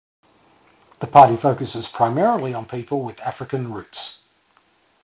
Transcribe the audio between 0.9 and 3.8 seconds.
The party focuses primarily on people with African